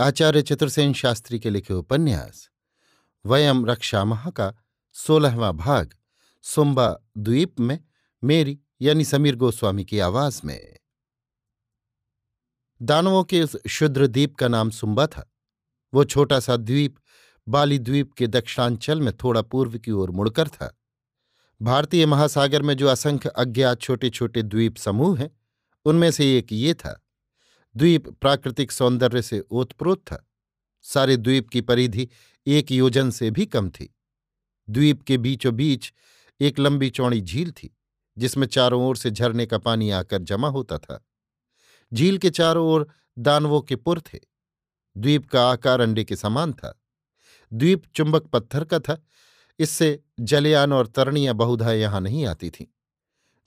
आचार्य 0.00 0.42
चतुर्सेन 0.42 0.92
शास्त्री 0.92 1.38
के 1.38 1.50
लिखे 1.50 1.74
उपन्यास, 1.74 2.50
वयम 3.26 3.66
रक्षामह 3.66 4.30
का 4.30 4.54
सोलहवां 4.92 5.52
भाग, 5.52 5.94
सुम्बा 6.42 6.98
द्वीप 7.18 7.60
में 7.60 7.84
मेरी 8.24 8.60
यानी 8.80 9.04
समीर 9.04 9.36
गोस्वामी 9.36 9.84
की 9.84 9.98
आवाज़ 9.98 10.40
में। 10.44 10.76
दानवों 12.82 13.24
के 13.24 13.42
उस 13.42 13.56
शुद्र 13.68 14.06
द्वीप 14.06 14.36
का 14.36 14.48
नाम 14.48 14.70
सुम्बा 14.70 15.06
था। 15.06 15.32
वो 15.94 16.04
छोटा 16.04 16.40
सा 16.40 16.56
द्वीप, 16.56 16.96
बाली 17.48 17.78
द्वीप 17.78 18.12
के 18.12 18.26
दक्षिणांचल 18.26 19.00
में 19.00 19.16
थोड़ा 19.16 19.42
पूर्व 19.42 19.78
की 19.78 19.90
ओर 19.90 20.10
मुड़कर 20.10 20.48
था। 20.48 20.78
भारतीय 21.62 22.06
महासागर 22.06 22.62
में 22.62 22.76
जो 22.76 22.88
असंख्य 22.88 23.28
अज्ञात 23.28 23.80
छोटे 23.80 24.10
छोटे 24.10 24.42
द्वीप 24.42 24.76
समूह 24.76 25.18
हैं, 25.18 25.40
उनमें 25.84 26.10
से 26.10 26.38
एक 26.38 26.46
ये 26.52 26.74
था। 26.74 27.04
द्वीप 27.78 28.08
प्राकृतिक 28.08 28.72
सौंदर्य 28.72 29.22
से 29.22 29.40
ओतप्रोत 29.50 29.98
था। 29.98 30.30
सारे 30.82 31.16
द्वीप 31.16 31.48
की 31.48 31.60
परिधि 31.60 32.08
एक 32.46 32.72
योजन 32.72 33.10
से 33.10 33.30
भी 33.30 33.46
कम 33.46 33.70
थी। 33.70 33.96
द्वीप 34.70 35.02
के 35.02 35.18
बीचों 35.18 35.54
बीच 35.54 35.92
एक 36.40 36.58
लंबी 36.58 36.90
चौड़ी 36.90 37.20
झील 37.20 37.50
थी, 37.50 37.76
जिसमें 38.18 38.46
चारों 38.46 38.82
ओर 38.82 38.96
से 38.96 39.10
झरने 39.10 39.46
का 39.46 39.58
पानी 39.58 39.90
आकर 39.90 40.22
जमा 40.22 40.48
होता 40.48 40.78
था। 40.78 41.08
झील 41.92 42.18
के 42.18 42.30
चारों 42.30 42.66
ओर 42.68 42.88
दानवों 43.18 43.60
के 43.60 43.76
पुर 43.76 44.00
थे। 44.00 44.18
द्वीप 44.96 45.28
का 45.28 45.50
आकार 45.50 45.80
अंडे 45.80 46.04
के 46.04 46.16
समान 46.16 46.52
था। 46.52 46.82
द्वीप 47.52 47.82
चुंबक 47.94 48.22
पत्थर 48.22 48.64
का 48.64 48.78
था। 48.78 49.02
इससे 49.58 50.02
जलयान 50.20 50.72
और 50.72 50.86
तरणियाँ 50.86 51.34
बहुधा 51.34 51.72
यहाँ 51.72 52.00
नहीं 52.00 52.26
आती 52.26 52.50
थीं। 52.50 52.66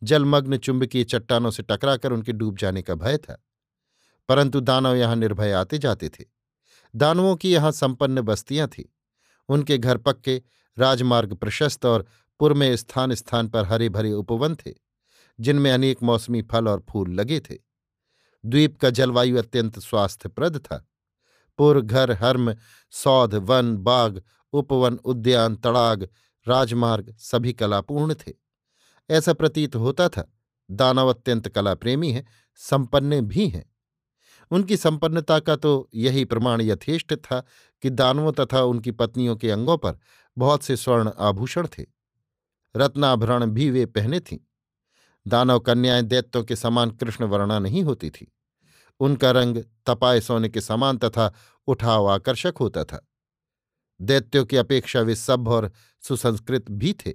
जलमग्न 0.04 0.58
चुंबकीय 0.58 1.04
चट्टानों 1.04 1.52
से 1.52 1.64
टकराकर 1.64 2.12
उनके 2.12 2.32
डूब 2.32 2.58
जाने 2.58 2.82
का 2.82 2.96
भय 2.96 3.18
था। 3.18 3.44
परंतु 4.32 4.60
दानव 4.60 4.96
यहाँ 4.96 5.16
निर्भय 5.16 5.52
आते 5.52 5.78
जाते 5.78 6.10
थे। 6.10 6.26
दानवों 6.96 7.36
की 7.36 7.54
यहाँ 7.54 7.72
संपन्न 7.72 8.22
बस्तियाँ 8.22 8.68
थीं। 8.68 8.84
उनके 9.50 9.78
घर 9.78 9.98
पक्के, 9.98 10.42
राजमार्ग 10.80 11.36
प्रशस्त 11.36 11.86
और 11.86 12.06
पुर 12.40 12.54
में 12.54 12.76
स्थान 12.76 13.14
स्थान 13.14 13.48
पर 13.48 13.66
हरे 13.66 13.90
भरे 13.90 14.12
उपवन 14.12 14.56
थे, 14.56 14.74
जिनमें 15.40 15.72
अनेक 15.72 16.04
मौसमी 16.04 16.42
फल 16.42 16.68
और 16.68 16.86
फूल 16.90 17.12
लगे 17.12 17.40
थे। 17.40 17.58
द्वीप 18.46 18.80
का 18.80 18.90
जलवायु 18.90 19.38
अत्यंत 19.38 19.80
स्वास्थ्यप्रद 19.80 20.58
था। 20.58 20.90
पुर, 21.58 21.82
घर, 21.82 22.12
हर्म, 22.12 22.56
सौध, 22.92 23.36
वन, 23.36 23.78
बाग, 23.78 24.24
उपवन, 24.54 24.96
उद्यान, 24.96 25.56
तड़ाग, 25.56 26.10
राजमार्ग 26.48 27.16
सभी 27.20 27.54
कलापूर्ण 27.54 28.14
थे। 28.14 28.34
ऐसा 29.10 29.34
प्रतीत 29.34 29.76
होता 29.76 30.10
था, 30.10 30.34
दानव 30.72 31.08
अत्यंत 31.08 31.50
कला 31.50 31.74
प्रेमी 31.74 32.12
है, 32.12 32.26
संपन्न 32.56 33.22
भी 33.22 33.48
हैं। 33.48 33.72
उनकी 34.52 34.78
संपन्नता 34.78 35.40
का 35.40 35.56
तो 35.56 35.90
यही 35.96 36.26
प्रमाण 36.26 36.62
यथेष्ट 36.62 37.14
था 37.16 37.44
कि 37.82 37.90
दानवों 37.90 38.34
तथा 38.34 38.62
उनकी 38.62 38.92
पत्नियों 38.92 39.36
के 39.36 39.52
अंगों 39.52 39.78
पर 39.78 39.98
बहुत 40.38 40.64
से 40.64 40.76
स्वर्ण 40.76 41.12
आभूषण 41.20 41.68
थे। 41.68 41.86
रत्नाभरण 42.76 43.46
भी 43.46 43.70
वे 43.70 43.86
पहने 43.86 44.20
थीं। 44.20 44.38
दानव 45.28 45.60
कन्याएँ 45.60 46.02
दैत्यों 46.02 46.44
के 46.44 46.56
समान 46.56 46.92
कृष्ण 46.92 47.26
वर्णा 47.26 47.60
नहीं 47.60 47.84
होती 47.84 48.10
थी। 48.10 48.34
उनका 49.00 49.32
रंग 49.32 49.58
तपाए 49.86 50.22
सोने 50.22 50.50
के 50.50 50.62
समान 50.62 50.98
तथा 50.98 51.34
उठाव 51.68 52.08
आकर्षक 52.08 52.54
होता 52.60 52.84
था। 52.84 53.08
दैत्यों 54.02 54.46
की 54.46 54.58
अपेक्षा 54.58 55.02
वे 55.02 55.16
सभ्य 55.16 55.52
और 55.52 55.72
सुसंस्कृत 56.02 56.72
भी 56.72 56.94
थे। 56.94 57.14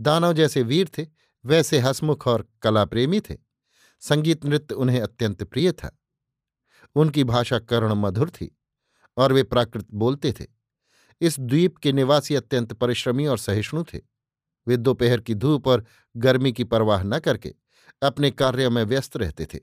दानव 0.00 0.32
जैसे 0.32 0.62
वीर 0.62 0.90
थे, 0.98 1.06
वैसे 1.44 1.78
हसमुख 1.78 2.28
और 2.28 2.48
कला 2.62 2.84
प्रेमी 2.84 3.20
थे। 3.20 3.36
संगीत 4.00 4.44
नृत्य 4.44 4.74
उन्हें 4.74 5.00
अत्यंत 5.00 5.44
प्रिय 5.44 5.72
था। 5.72 5.98
उनकी 6.94 7.24
भाषा 7.24 7.58
कर्ण 7.58 7.94
मधुर 7.94 8.30
थी 8.30 8.58
और 9.16 9.32
वे 9.32 9.42
प्राकृत 9.42 9.86
बोलते 9.90 10.32
थे। 10.32 10.46
इस 11.20 11.40
द्वीप 11.40 11.76
के 11.76 11.92
निवासी 11.92 12.34
अत्यंत 12.34 12.72
परिश्रमी 12.72 13.26
और 13.26 13.38
सहिष्णु 13.38 13.84
थे। 13.84 14.00
वे 14.68 14.76
दोपहर 14.76 15.20
की 15.20 15.34
धूप 15.34 15.68
और 15.68 15.84
गर्मी 16.16 16.52
की 16.52 16.64
परवाह 16.64 17.02
न 17.02 17.18
करके 17.18 17.54
अपने 18.02 18.30
कार्यों 18.30 18.70
में 18.70 18.84
व्यस्त 18.84 19.16
रहते 19.16 19.46
थे। 19.46 19.58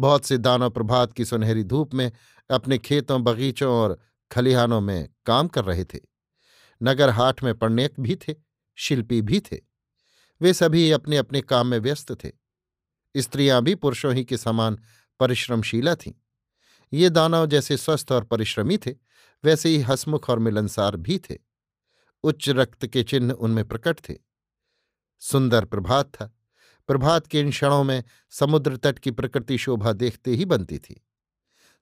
बहुत 0.00 0.24
से 0.24 0.38
दानव 0.38 0.70
प्रभात 0.70 1.12
की 1.12 1.24
सुनहरी 1.24 1.64
धूप 1.64 1.94
में 1.94 2.12
अपने 2.50 2.78
खेतों, 2.78 3.24
बगीचों 3.24 3.72
और 3.72 4.00
खलिहानों 4.30 4.80
में 4.80 5.08
काम 5.26 5.48
कर 5.48 5.64
रहे 5.64 5.84
थे। 5.84 5.98
नगर 6.82 7.10
हाट 7.10 7.42
में 7.42 7.58
पण्यक 7.58 8.00
भी 8.00 8.16
थे, 8.16 8.34
शिल्पी 8.74 9.22
भी 9.22 9.40
थे। 9.40 9.58
वे 10.40 10.54
सभी 10.54 10.90
अपने 10.90 11.16
अपने 11.16 11.40
काम 11.40 11.66
में 11.66 11.78
व्यस्त 11.78 12.24
थे। 12.24 12.32
स्त्रियाँ 13.16 13.62
भी 13.62 13.74
पुरुषों 13.74 14.14
ही 14.14 14.24
के 14.24 14.36
समान 14.36 14.78
परिश्रमशीला 15.20 15.94
थीं। 15.94 16.12
ये 16.92 17.10
दानव 17.10 17.46
जैसे 17.46 17.76
स्वस्थ 17.76 18.12
और 18.12 18.24
परिश्रमी 18.24 18.78
थे, 18.78 18.94
वैसे 19.44 19.68
ही 19.68 19.78
हसमुख 19.78 20.30
और 20.30 20.38
मिलनसार 20.38 20.96
भी 20.96 21.18
थे। 21.18 21.38
उच्च 22.22 22.48
रक्त 22.48 22.86
के 22.86 23.02
चिन्ह 23.02 23.34
उनमें 23.34 23.68
प्रकट 23.68 23.98
थे। 23.98 24.14
सुंदर 25.20 25.64
प्रभात 25.64 26.06
था। 26.06 26.36
प्रभात 26.88 27.26
के 27.26 27.40
इन 27.40 27.50
क्षणों 27.50 27.84
में 27.84 28.04
समुद्र 28.30 28.76
तट 28.76 28.98
की 28.98 29.10
प्रकृति 29.10 29.58
शोभा 29.58 29.92
देखते 29.92 30.30
ही 30.30 30.44
बनती 30.44 30.78
थी। 30.78 31.06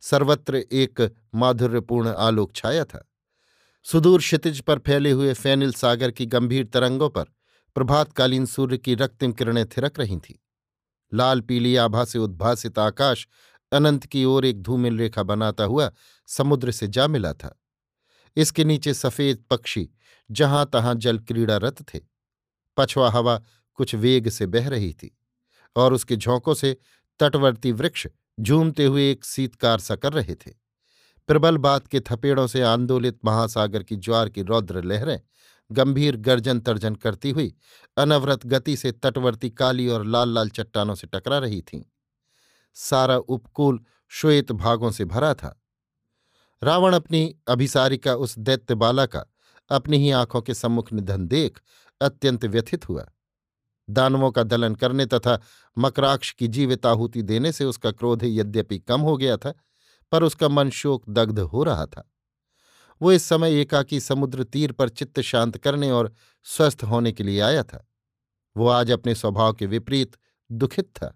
सर्वत्र 0.01 0.57
एक 0.57 1.17
माधुर्यपूर्ण 1.35 2.09
आलोक 2.09 2.53
छाया 2.55 2.85
था। 2.85 3.09
सुदूर 3.85 4.19
क्षितिज 4.19 4.61
पर 4.61 4.79
फैले 4.79 5.11
हुए 5.11 5.35
फैनिल 5.35 5.73
सागर 5.73 6.11
की 6.11 6.27
गंभीर 6.27 6.67
तरंगों 6.67 7.11
पर 7.11 7.25
प्रभातकालीन 7.75 8.47
सूर्य 8.47 8.79
की 8.79 8.95
रक्तिम 8.95 9.33
किरणें 9.33 9.67
थिरक 9.67 9.99
रही 9.99 10.17
थीं। 10.17 10.35
लाल, 11.15 11.41
पीली 11.41 11.77
आभा 11.77 12.05
से 12.05 12.19
उद्भासित 12.19 12.79
आकाश 12.79 13.27
अनंत 13.73 14.07
की 14.07 14.25
ओर 14.25 14.47
एक 14.47 14.63
धूमिल 14.63 14.99
रेखा 14.99 15.23
बनाता 15.23 15.65
हुआ 15.65 15.91
समुद्र 16.27 16.71
से 16.71 16.89
जा 16.89 17.07
मिला 17.09 17.33
था। 17.33 17.61
इसके 18.37 18.65
नीचे 18.65 18.95
सफ़ेद 18.95 19.45
पक्षी 19.51 19.89
जहाँ 20.31 20.69
तहां 20.73 20.99
जल 20.99 21.19
क्रीड़ारत 21.19 21.83
थे। 21.95 22.01
पछवा 22.77 23.11
हवा 23.11 23.43
कुछ 23.75 23.95
वेग 23.95 24.29
से 24.29 24.47
बह 24.47 24.69
रही 24.69 24.93
थी 24.93 25.19
और 25.77 25.93
उसके 25.93 26.17
झोंकों 26.17 26.55
से 26.55 26.77
तटवर्ती 27.21 27.73
वृक्ष 27.73 28.07
झूमते 28.41 28.85
हुए 28.85 29.11
एक 29.11 29.25
सीतकार 29.25 29.79
सा 29.79 29.97
कर 29.97 30.13
रहे 30.13 30.35
थे। 30.35 30.53
प्रबल 31.29 31.57
बात 31.57 31.87
के 31.87 32.01
थपेड़ों 32.01 32.47
से 32.47 32.63
आंदोलित 32.63 33.19
महासागर 33.25 33.83
की 33.83 33.97
ज्वार 33.97 34.29
की 34.29 34.43
रौद्र 34.43 34.83
लहरें 34.85 35.21
गंभीर 35.73 36.17
गर्जन 36.17 36.61
तर्जन 36.61 36.95
करती 36.95 37.31
हुई 37.31 37.55
अनवरत 37.97 38.47
गति 38.47 38.77
से 38.77 38.93
तटवर्ती 38.93 39.51
काली 39.51 39.89
और 39.89 40.07
लाल 40.07 40.29
लाल 40.35 40.49
चट्टानों 40.49 40.95
से 40.95 41.07
टकरा 41.07 41.39
रही 41.39 41.63
थीं। 41.63 41.83
सारा 42.75 43.17
उपकूल 43.17 43.85
श्वेत 44.09 44.53
भागों 44.53 44.91
से 44.91 45.05
भरा 45.05 45.35
था। 45.35 45.63
रावण 46.63 46.95
अपनी 46.95 47.37
अभिसारिका 47.49 48.15
उस 48.15 48.39
दैत्य 48.39 48.75
बाला 48.75 49.07
का 49.07 49.25
अपनी 49.71 49.99
ही 49.99 50.11
आँखों 50.11 50.43
के 50.43 50.55
सम्मुख 50.55 50.93
निधन 50.93 51.27
देख 51.27 51.61
अत्यंत 52.01 52.45
व्यथित 52.45 52.89
हुआ। 52.89 53.13
दानवों 53.91 54.31
का 54.31 54.43
दलन 54.43 54.75
करने 54.75 55.07
तथा 55.07 55.41
मकराक्ष 55.79 56.33
की 56.33 56.49
जीविताहुति 56.49 57.23
देने 57.23 57.53
से 57.53 57.65
उसका 57.65 57.91
क्रोध 57.91 58.21
यद्यपि 58.25 58.79
कम 58.79 59.01
हो 59.01 59.17
गया 59.17 59.37
था, 59.37 59.55
पर 60.13 60.23
उसका 60.23 60.49
मन 60.49 60.71
शोक 60.71 61.05
दग्ध 61.09 61.39
हो 61.39 61.63
रहा 61.63 61.87
था। 61.87 62.13
वो 63.01 63.13
इस 63.13 63.25
समय 63.25 63.61
एकाकी 63.61 64.01
समुद्र 64.01 64.45
तीर 64.45 64.73
पर 64.73 64.89
चित्त 64.89 65.21
शांत 65.21 65.57
करने 65.59 65.91
और 65.91 66.13
स्वस्थ 66.47 66.85
होने 66.85 67.13
के 67.13 67.25
लिए 67.25 67.41
आया 67.41 67.63
था। 67.63 67.85
वो 68.57 68.69
आज 68.69 68.91
अपने 68.91 69.15
स्वभाव 69.15 69.53
के 69.53 69.67
विपरीत 69.67 70.17
दुखित 70.51 70.87
था। 70.87 71.15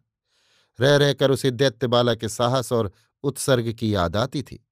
रह 0.78 0.96
रहकर 0.96 1.30
उसे 1.30 1.50
दैत्यबाला 1.50 2.14
के 2.14 2.28
साहस 2.28 2.72
और 2.72 2.92
उत्सर्ग 3.24 3.72
की 3.72 3.94
याद 3.94 4.16
आती 4.16 4.42
थी। 4.42 4.64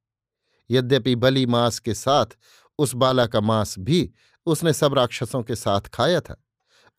यद्यपि 0.71 1.15
बलि 1.17 1.45
मांस 1.47 1.79
के 1.79 1.95
साथ 1.95 2.37
उस 2.79 2.95
बाला 2.95 3.27
का 3.27 3.41
मांस 3.41 3.79
भी 3.79 4.11
उसने 4.47 4.73
सब 4.73 4.95
राक्षसों 4.95 5.43
के 5.43 5.57
साथ 5.57 5.89
खाया 5.89 6.21
था 6.21 6.37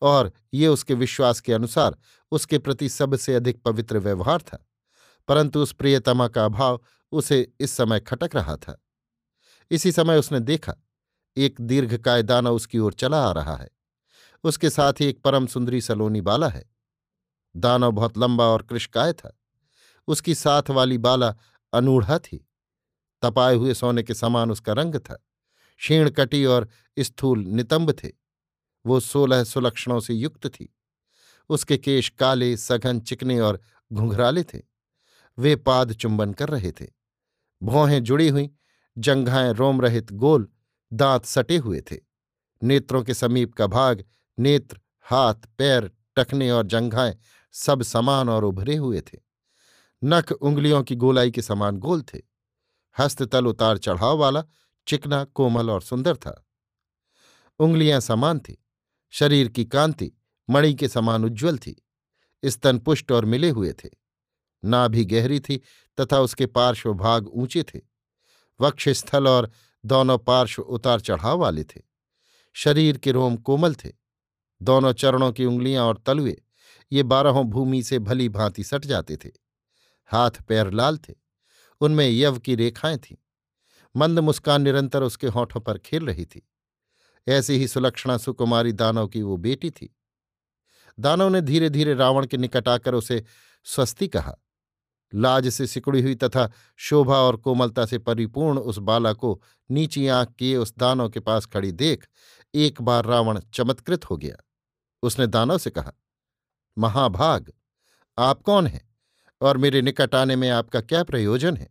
और 0.02 0.32
ये 0.54 0.68
उसके 0.68 0.94
विश्वास 0.94 1.40
के 1.40 1.52
अनुसार 1.52 1.96
उसके 2.32 2.58
प्रति 2.58 2.88
सबसे 2.88 3.34
अधिक 3.34 3.62
पवित्र 3.62 3.98
व्यवहार 3.98 4.42
था, 4.42 4.58
परंतु 5.28 5.60
उस 5.60 5.72
प्रियतमा 5.72 6.28
का 6.28 6.44
अभाव 6.44 6.80
उसे 7.12 7.40
इस 7.60 7.70
समय 7.70 8.00
खटक 8.00 8.36
रहा 8.36 8.56
था। 8.56 8.78
इसी 9.72 9.92
समय 9.92 10.18
उसने 10.18 10.40
देखा, 10.40 10.74
एक 11.36 11.60
दीर्घकाय 11.60 12.22
दानव 12.22 12.54
उसकी 12.54 12.78
ओर 12.78 12.92
चला 12.92 13.28
आ 13.28 13.32
रहा 13.32 13.56
है। 13.56 13.70
उसके 14.44 14.70
साथ 14.70 14.92
ही 14.92 15.06
एक 15.06 15.22
परम 15.22 15.46
सुंदरी 15.46 15.80
सलोनी 15.80 16.20
बाला 16.20 16.48
है। 16.48 16.70
दानव 17.56 17.90
बहुत 17.92 18.18
लंबा 18.18 18.44
और 18.44 18.62
कृषकाय 18.62 19.12
था। 19.12 19.40
उसकी 20.08 20.34
साथ 20.34 20.62
वाली 20.70 20.98
बाला 20.98 21.36
अनूढ़ा 21.72 22.18
थी। 22.18 22.48
तपाए 23.22 23.54
हुए 23.54 23.74
सोने 23.74 24.02
के 24.02 24.14
समान 24.14 24.50
उसका 24.50 24.72
रंग 24.72 24.94
था। 24.94 25.14
क्षीण 25.78 26.10
कटी 26.10 26.44
और 26.44 26.68
स्थूल 26.98 27.38
नितंब 27.38 27.92
थे। 27.92 28.10
वो 28.86 29.00
सोलह 29.00 29.44
सुलक्षणों 29.44 30.00
से 30.00 30.14
युक्त 30.14 30.46
थी। 30.46 30.74
उसके 31.48 31.78
केश 31.78 32.08
काले, 32.08 32.56
सघन, 32.56 33.00
चिकने 33.00 33.40
और 33.40 33.60
घुंघराले 33.92 34.44
थे। 34.44 34.62
वे 35.38 35.56
पाद 35.56 35.92
चुंबन 35.92 36.32
कर 36.32 36.48
रहे 36.48 36.72
थे। 36.72 36.86
भौहें 37.62 38.04
जुड़ी 38.04 38.28
हुई 38.28 38.50
जंघाएँ 38.98 39.52
रोम 39.52 39.80
रहित 39.80 40.12
गोल 40.12 40.48
दांत 40.92 41.24
सटे 41.24 41.56
हुए 41.56 41.80
थे। 41.80 41.96
नेत्रों 42.62 43.02
के 43.02 43.14
समीप 43.14 43.54
का 43.54 43.66
भाग, 43.66 44.04
नेत्र, 44.38 44.80
हाथ, 45.02 45.34
पैर, 45.34 45.90
टखने 46.16 46.50
और 46.50 46.66
जंघाएँ 46.66 47.18
सब 47.52 47.82
समान 47.82 48.28
और 48.28 48.44
उभरे 48.44 48.76
हुए 48.76 49.00
थे। 49.00 49.18
नख 50.04 50.32
उंगलियों 50.32 50.82
की 50.82 50.96
गोलाई 50.96 51.30
के 51.30 51.42
समान 51.42 51.76
गोल 51.76 52.02
थे। 52.02 52.20
हस्ततल 52.98 53.46
उतार 53.46 53.78
चढ़ाव 53.78 54.16
वाला, 54.18 54.44
चिकना, 54.86 55.24
कोमल 55.24 55.70
और 55.70 55.82
सुंदर 55.82 56.16
था। 56.16 56.46
उंगलियाँ 57.58 58.00
समान 58.00 58.38
थी, 58.38 58.64
शरीर 59.10 59.48
की 59.48 59.64
कांति, 59.64 60.12
मणि 60.50 60.74
के 60.74 60.88
समान 60.88 61.24
उज्ज्वल 61.24 61.58
थी। 61.58 61.86
स्तन 62.44 62.78
पुष्ट 62.78 63.12
और 63.12 63.24
मिले 63.24 63.50
हुए 63.50 63.72
थे। 63.72 63.90
नाभि 64.64 65.04
गहरी 65.04 65.40
थी 65.40 65.60
तथा 66.00 66.20
उसके 66.20 66.46
पार्श्व 66.46 66.94
भाग 66.94 67.28
ऊँचे 67.28 67.62
थे। 67.62 67.91
वक्षस्थल 68.62 69.28
और 69.28 69.50
दोनों 69.84 70.18
पार्श्व 70.18 70.62
उतार 70.62 71.00
चढ़ाव 71.00 71.38
वाले 71.38 71.64
थे। 71.64 71.82
शरीर 72.52 72.98
के 72.98 73.12
रोम 73.12 73.36
कोमल 73.36 73.74
थे। 73.74 73.92
दोनों 74.62 74.92
चरणों 74.92 75.32
की 75.32 75.44
उंगलियाँ 75.44 75.84
और 75.84 76.02
तलुए 76.06 76.42
ये 76.92 77.02
बारहों 77.02 77.44
भूमि 77.44 77.82
से 77.82 77.98
भली 77.98 78.28
भांति 78.28 78.64
सट 78.64 78.84
जाते 78.84 79.16
थे। 79.16 79.30
हाथ 80.06 80.30
पैर 80.30 80.70
लाल 80.70 80.98
थे। 80.98 81.14
उनमें 81.80 82.10
यव 82.10 82.38
की 82.38 82.54
रेखाएँ 82.54 82.98
थीं। 82.98 83.16
मंद 83.96 84.18
मुस्कान 84.18 84.62
निरंतर 84.62 85.02
उसके 85.02 85.26
होठों 85.26 85.60
पर 85.60 85.78
खेल 85.78 86.06
रही 86.06 86.24
थी। 86.24 86.48
ऐसी 87.28 87.52
ही 87.52 87.68
सुलक्षणा 87.68 88.18
सुकुमारी 88.18 88.72
दानव 88.72 89.08
की 89.08 89.22
वो 89.22 89.36
बेटी 89.36 89.70
थी। 89.70 89.96
दानव 91.00 91.28
ने 91.28 91.40
धीरे 91.40 91.70
धीरे 91.70 91.94
रावण 91.94 92.26
के 92.26 92.36
निकट 92.36 92.68
आकर 92.68 92.94
उसे 92.94 93.24
स्वस्ति 93.64 94.08
कहा। 94.08 94.36
लाज 95.14 95.48
से 95.48 95.66
सिकुड़ी 95.66 96.02
हुई 96.02 96.14
तथा 96.14 96.50
शोभा 96.76 97.16
और 97.16 97.36
कोमलता 97.36 97.86
से 97.86 97.98
परिपूर्ण 97.98 98.58
उस 98.58 98.78
बाला 98.78 99.12
को 99.12 99.42
नीची 99.70 100.08
आँख 100.08 100.32
किए 100.32 100.56
उस 100.56 100.74
दानव 100.76 101.08
के 101.10 101.20
पास 101.20 101.46
खड़ी 101.46 101.72
देख 101.72 102.06
एक 102.54 102.82
बार 102.82 103.04
रावण 103.04 103.40
चमत्कृत 103.54 104.04
हो 104.04 104.16
गया। 104.16 104.36
उसने 105.02 105.26
दानव 105.26 105.58
से 105.58 105.70
कहा, 105.70 105.92
महाभाग, 106.78 107.52
आप 108.18 108.42
कौन 108.42 108.66
हैं 108.66 108.94
और 109.40 109.56
मेरे 109.56 109.82
निकट 109.82 110.14
आने 110.14 110.36
में 110.36 110.50
आपका 110.50 110.80
क्या 110.80 111.04
प्रयोजन 111.04 111.56
है? 111.56 111.68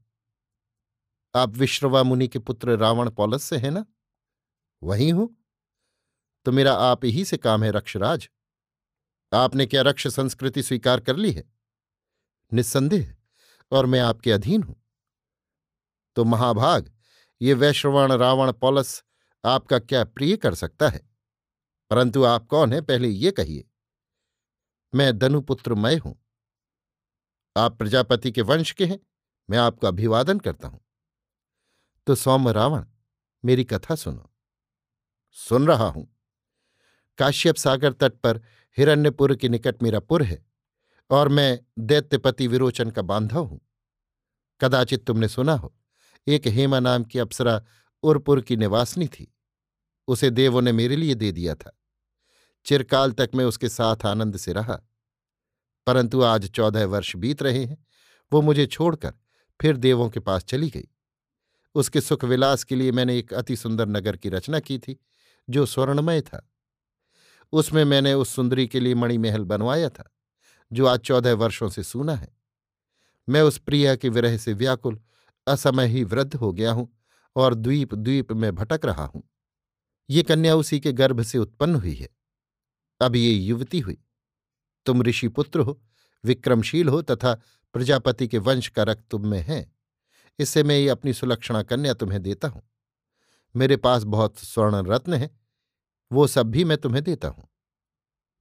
आप 1.36 1.50
विश्रवा 1.50 2.04
मुनि 2.04 2.28
के 2.28 2.40
पुत्र 2.40 2.78
रावण 2.78 3.10
पौलस 3.10 3.44
से 3.44 3.58
हैं 3.58 3.72
ना? 3.72 3.86
वही 4.84 5.10
हूँ। 5.10 5.38
तो 6.46 6.52
मेरा 6.52 6.74
आप 6.74 7.06
ही 7.06 7.26
से 7.26 7.38
काम 7.38 7.64
है 7.64 7.72
रक्षराज। 7.72 8.30
आपने 9.34 9.66
क्या 9.66 9.82
रक्ष 9.82 10.08
संस्कृति 10.08 10.64
स्वीकार 10.64 11.00
कर 11.00 11.16
ली 11.16 11.32
है? 11.32 11.44
निस्संदेह। 12.54 13.16
और 13.72 13.86
मैं 13.86 14.00
आपके 14.00 14.32
अधीन 14.32 14.64
हूँ। 14.64 14.84
तो 16.16 16.24
महाभाग, 16.24 16.94
ये 17.42 17.54
वैश्रवण 17.54 18.12
रावण 18.12 18.52
पौलस 18.52 19.04
आपका 19.46 19.80
क्या 19.80 20.04
प्रिय 20.04 20.38
कर 20.38 20.56
सकता 20.56 20.90
है? 20.90 21.10
परंतु 21.90 22.24
आप 22.24 22.48
कौन 22.48 22.74
है, 22.74 22.82
पहले 22.82 23.08
ये 23.08 23.32
कहिए। 23.32 23.68
मैं 24.96 25.18
दनुपुत्र 25.18 25.74
मैं 25.74 25.98
हूँ। 25.98 26.26
आप 27.58 27.78
प्रजापति 27.78 28.32
के 28.32 28.42
वंश 28.42 28.72
के 28.72 28.86
हैं, 28.86 29.00
मैं 29.50 29.58
आपका 29.58 29.88
अभिवादन 29.88 30.40
करता 30.40 30.68
हूँ। 30.68 30.82
तो 32.08 32.16
सौम 32.16 32.50
रावण, 32.50 32.86
मेरी 33.46 33.64
कथा 33.64 33.96
सुनो। 33.96 34.34
सुन 35.32 35.68
रहा 35.68 35.86
हूँ। 35.86 36.18
काश्यप 37.18 37.56
सागर 37.56 37.94
तट 37.94 38.14
पर 38.14 38.38
हिरण्यपुर 38.78 39.36
के 39.36 39.50
निकट 39.50 39.84
मेरा 39.84 40.00
पुर 40.00 40.24
है। 40.24 40.51
और 41.12 41.30
मैं 41.30 41.60
दैत्यपति 41.80 42.48
विरोचन 42.48 42.90
का 42.90 43.02
बांधव 43.02 43.44
हूँ। 43.46 43.62
कदाचित 44.62 45.06
तुमने 45.06 45.28
सुना 45.28 45.54
हो, 45.54 45.76
एक 46.28 46.48
हेमा 46.48 46.80
नाम 46.80 47.04
की 47.04 47.20
अप्सरा 47.20 47.64
उरपुर 48.04 48.42
की 48.42 48.56
निवासनी 48.56 49.08
थी। 49.08 49.36
उसे 50.08 50.30
देवों 50.30 50.62
ने 50.62 50.72
मेरे 50.72 50.96
लिए 50.96 51.16
दे 51.16 51.32
दिया 51.32 51.56
था। 51.56 51.80
चिरकाल 52.66 53.12
तक 53.12 53.30
मैं 53.36 53.46
उसके 53.46 53.70
साथ 53.70 54.06
आनंद 54.06 54.38
से 54.38 54.54
रहा। 54.54 54.82
परंतु 55.88 56.22
आज 56.22 56.50
चौदह 56.50 56.86
वर्ष 56.86 57.16
बीत 57.16 57.42
रहे 57.42 57.66
हैं, 57.66 57.86
वो 58.34 58.42
मुझे 58.42 58.66
छोड़कर 58.66 59.14
फिर 59.62 59.78
देवों 59.78 60.10
के 60.10 60.20
पास 60.20 60.44
चली 60.44 60.70
गई। 60.70 60.88
उसके 61.76 62.02
सुख 62.02 62.26
विलास 62.26 62.64
के 62.64 62.76
लिए 62.76 62.92
मैंने 62.92 63.20
एक 63.20 63.34
अति 63.34 63.56
सुंदर 63.56 63.86
नगर 63.86 64.18
की 64.18 64.30
रचना 64.30 64.60
की 64.60 64.80
थी, 64.80 65.00
जो 65.50 65.66
स्वर्णमय 65.66 66.22
था। 66.22 66.50
उसमें 67.52 67.86
मैंने 67.86 68.14
उस 68.14 68.30
सुंदरी 68.30 68.68
के 68.68 68.80
लिए 68.80 68.96
मणिमहल 68.96 69.44
बनवाया 69.44 69.90
था। 69.90 70.12
जो 70.74 70.86
आज 70.86 71.00
चौदह 71.00 71.34
वर्षों 71.34 71.70
से 71.70 71.84
सूना 71.84 72.16
है। 72.16 72.36
मैं 73.30 73.42
उस 73.42 73.58
प्रिया 73.58 73.96
के 73.96 74.10
विरह 74.10 74.38
से 74.38 74.54
व्याकुल, 74.54 75.00
असमय 75.48 75.88
ही 75.88 76.04
वृद्ध 76.04 76.36
हो 76.36 76.52
गया 76.54 76.72
हूँ 76.72 76.98
और 77.36 77.56
द्वीप 77.56 77.94
द्वीप 77.94 78.32
में 78.32 78.56
भटक 78.56 78.86
रहा 78.86 79.06
हूँ। 79.06 79.24
ये 80.10 80.24
कन्या 80.24 80.56
उसी 80.56 80.80
के 80.80 80.92
गर्भ 80.94 81.22
से 81.22 81.38
उत्पन्न 81.38 81.76
हुई 81.76 81.94
है। 81.94 82.10
अब 83.02 83.16
ये 83.16 83.32
युवती 83.32 83.80
हुई। 83.80 83.98
तुम 84.86 85.02
ऋषि 85.02 85.28
पुत्र 85.28 85.60
हो, 85.60 85.82
विक्रमशील 86.26 86.90
हो 86.90 87.02
तथा 87.02 87.34
प्रजापति 87.74 88.28
के 88.28 88.38
वंश 88.38 88.68
का 88.68 88.84
रक्त 88.84 89.04
तुम 89.12 89.28
में 89.28 89.40
है। 89.40 89.72
इससे 90.40 90.64
मैं 90.64 90.78
ये 90.78 90.90
अपनी 90.90 91.14
सुलक्षणा 91.14 91.64
कन्या 91.64 91.94
तुम्हें 91.94 92.22
देता 92.22 92.48
हूँ। 92.48 92.62
मेरे 93.56 93.78
पास 93.78 94.04
बहुत 94.04 94.38
स्वर्ण 94.38 94.88
रत्न 94.88 95.14
है, 95.14 95.30
वो 96.12 96.28
सब 96.28 96.52
भी 96.52 96.64
मैं 96.64 96.78
तुम्हें 96.78 97.04
देता 97.04 97.28
हूँ। 97.28 97.48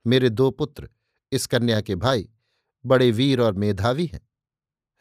मेरे 0.06 0.30
दो 0.30 0.50
पुत्र 0.50 0.88
इस 1.32 1.46
कन्या 1.46 1.80
के 1.80 1.94
भाई 1.94 2.28
बड़े 2.84 3.10
वीर 3.10 3.40
और 3.40 3.52
मेधावी 3.52 4.06
हैं। 4.06 4.20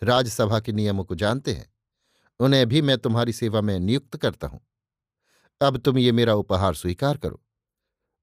राजसभा 0.01 0.59
के 0.59 0.71
नियमों 0.71 1.03
को 1.03 1.15
जानते 1.15 1.53
हैं। 1.53 1.73
उन्हें 2.39 2.65
भी 2.69 2.81
मैं 2.81 2.97
तुम्हारी 2.97 3.33
सेवा 3.33 3.61
में 3.61 3.79
नियुक्त 3.79 4.17
करता 4.17 4.47
हूँ। 4.47 4.59
अब 5.61 5.77
तुम 5.77 5.97
ये 5.97 6.11
मेरा 6.11 6.33
उपहार 6.33 6.73
स्वीकार 6.73 7.17
करो। 7.17 7.41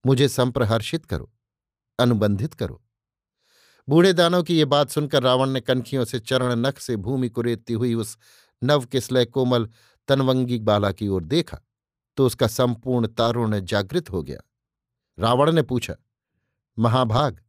मुझे 0.05 0.29
संप्रहर्षित 0.29 1.07
करो। 1.07 1.31
अनुबंधित 1.99 2.55
करो। 2.55 2.83
बूढ़े 3.89 4.13
दानव 4.13 4.43
की 4.43 4.57
ये 4.59 4.65
बात 4.65 4.91
सुनकर 4.91 5.23
रावण 5.23 5.51
ने 5.51 5.61
कनखियों 5.61 6.05
से 6.05 6.19
चरण 6.21 6.55
नख 6.57 6.79
से 6.79 6.97
भूमि 6.97 7.29
को 7.29 7.43
रेतती 7.43 7.73
हुई 7.73 7.95
उस 7.95 8.17
नवकिसलय 8.63 9.25
कोमल 9.25 9.69
तनवंगी 10.09 10.59
बाला 10.59 10.91
की 10.93 11.09
ओर 11.09 11.25
देखा 11.25 11.61
तो 12.17 12.27
उसका 12.27 12.47
संपूर्ण 12.47 13.07
तारुण्य 13.07 13.61
जागृत 13.61 14.11
हो 14.11 14.23
गया। 14.23 14.39
रावण 15.19 15.53
ने 15.53 15.63
पूछा, 15.63 15.95
महाभाग 16.79 17.41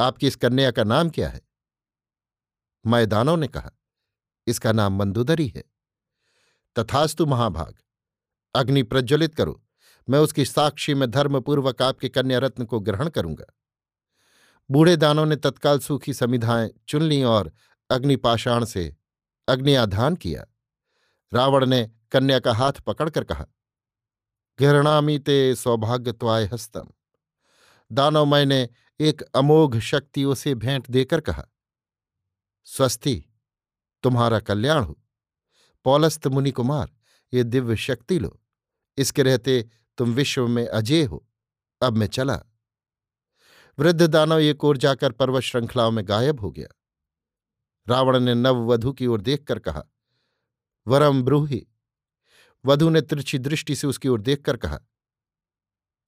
आपकी 0.00 0.26
इस 0.26 0.36
कन्या 0.36 0.70
का 0.70 0.84
नाम 0.84 1.10
क्या 1.10 1.28
है? 1.28 1.40
मैदानों 2.86 3.36
ने 3.36 3.48
कहा, 3.48 3.70
इसका 4.46 4.72
नाम 4.72 4.96
मंदुदरी 4.96 5.46
है। 5.48 5.64
तथास्तु 6.76 7.26
महाभाग, 7.26 7.74
अग्नि 8.54 8.82
प्रज्वलित 8.82 9.34
करो, 9.34 9.62
मैं 10.08 10.18
उसकी 10.18 10.44
साक्षी 10.44 10.94
में 10.94 11.10
धर्मपूर्वक 11.10 11.82
आपके 11.82 12.08
कन्या 12.08 12.38
रत्न 12.38 12.64
को 12.64 12.80
ग्रहण 12.80 13.08
करूँगा। 13.08 13.44
बूढ़े 14.70 14.96
दानों 14.96 15.26
ने 15.26 15.36
तत्काल 15.36 15.78
सूखी 15.78 16.14
समिधाएँ 16.14 16.70
चुन 16.88 17.02
ली 17.02 17.22
और 17.22 17.52
अग्निपाषाण 17.90 18.64
से 18.64 18.96
अग्नियाधान 19.48 20.16
किया। 20.16 20.44
रावण 21.32 21.66
ने 21.66 21.90
कन्या 22.12 22.38
का 22.38 22.52
हाथ 22.52 22.72
पकड़कर 22.72 23.24
कहा 23.24 23.46
घृणामी 24.60 25.18
ते 25.18 25.54
सौभाग्यत्वाय 25.54 26.44
हस्तम। 26.44 26.88
दानव 27.92 28.24
मैंने 28.24 28.68
एक 29.00 29.22
अमोघ 29.22 29.78
शक्ति 29.78 30.24
उसे 30.24 30.54
भेंट 30.54 30.90
देकर 30.90 31.20
कहा, 31.20 31.44
स्वस्ति, 32.64 33.24
तुम्हारा 34.02 34.40
कल्याण 34.40 34.84
हो। 34.84 34.98
पौलस्त 35.84 36.26
मुनि 36.26 36.50
कुमार 36.50 36.92
ये 37.34 37.44
दिव्य 37.44 37.76
शक्ति 37.76 38.18
लो। 38.18 38.40
इसके 38.98 39.22
रहते 39.22 39.70
तुम 39.98 40.12
विश्व 40.12 40.48
में 40.48 40.66
अजय 40.66 41.04
हो। 41.04 41.26
अब 41.82 41.96
मैं 41.96 42.06
चला। 42.06 42.42
वृद्ध 43.78 44.06
दानव 44.06 44.38
एक 44.38 44.64
ओर 44.64 44.76
जाकर 44.76 45.12
पर्वत 45.12 45.42
श्रृंखलाओं 45.42 45.90
में 45.90 46.08
गायब 46.08 46.40
हो 46.40 46.50
गया। 46.50 46.68
रावण 47.88 48.20
ने 48.20 48.34
नववधु 48.34 48.92
की 48.92 49.06
ओर 49.06 49.20
देखकर 49.20 49.58
कहा, 49.58 49.82
वरम 50.86 51.22
ब्रूहि। 51.22 51.66
वधु 52.64 52.90
ने 52.90 53.00
तिरछी 53.00 53.38
दृष्टि 53.38 53.76
से 53.76 53.86
उसकी 53.86 54.08
ओर 54.08 54.20
देखकर 54.20 54.56
कहा, 54.56 54.80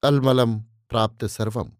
अलमलम 0.03 0.61
प्राप्त 0.61 1.25
सर्वम। 1.25 1.73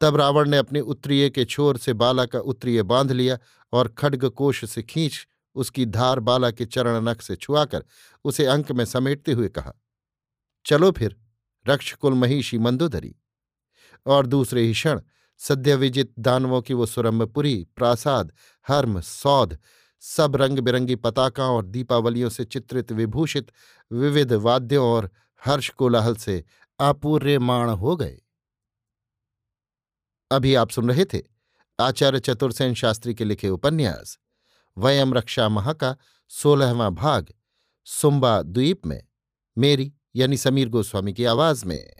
तब 0.00 0.16
रावण 0.16 0.48
ने 0.48 0.56
अपने 0.56 0.80
उत्तरीय 0.80 1.30
के 1.30 1.44
छोर 1.44 1.78
से 1.78 1.92
बाला 1.92 2.24
का 2.26 2.38
उत्तरीय 2.38 2.82
बाँध 2.82 3.12
लिया 3.12 3.38
और 3.72 3.88
खड्ग 3.88 4.28
कोश 4.28 4.64
से 4.70 4.82
खींच 4.82 5.26
उसकी 5.54 5.86
धार 5.86 6.20
बाला 6.20 6.50
के 6.50 6.66
चरण 6.66 7.08
नख 7.08 7.22
से 7.22 7.36
छुआकर 7.36 7.84
उसे 8.24 8.44
अंक 8.46 8.72
में 8.72 8.84
समेटते 8.84 9.32
हुए 9.32 9.48
कहा, 9.48 9.72
चलो 10.64 10.90
फिर, 10.90 11.16
रक्षकुल 11.68 12.14
महिषी 12.14 12.58
मंदोदरी। 12.58 13.14
और 14.06 14.26
दूसरे 14.26 14.62
ही 14.62 14.72
क्षण 14.72 15.00
सद्य 15.38 15.74
विजित 15.76 16.12
दानवों 16.18 16.62
की 16.62 16.74
वो 16.74 16.86
सुरम्भपुरी 16.86 17.66
प्रासाद, 17.76 18.32
हर्म 18.68 19.00
सौध 19.00 19.58
सब 20.00 20.36
रंग 20.36 20.58
बिरंगी 20.58 20.94
पताकाओं 20.94 21.56
और 21.56 21.66
दीपावलियों 21.66 22.28
से 22.28 22.44
चित्रित 22.44 22.92
विभूषित 22.92 23.52
विविध 23.92 24.32
वाद्यों 24.32 24.86
और 24.86 25.10
हर्ष 25.44 25.68
कोलाहल 25.68 26.16
से 26.16 26.44
अपूर्यमाण 26.78 27.70
हो 27.70 27.96
गए। 27.96 28.18
अभी 30.30 30.54
आप 30.54 30.70
सुन 30.70 30.90
रहे 30.90 31.04
थे 31.04 31.22
आचार्य 31.80 32.20
चतुर्सेन 32.20 32.74
शास्त्री 32.74 33.14
के 33.14 33.24
लिखे 33.24 33.48
उपन्यास, 33.48 34.18
वयम 34.78 35.14
रक्षा 35.14 35.48
महा 35.48 35.72
का 35.72 35.96
सोलहवां 36.28 36.94
भाग, 36.94 37.32
सुम्बा 37.84 38.42
द्वीप 38.42 38.86
में, 38.86 39.02
मेरी 39.58 39.92
यानी 40.16 40.36
समीर 40.36 40.68
गोस्वामी 40.68 41.12
की 41.12 41.24
आवाज़ 41.24 41.66
में। 41.66 41.92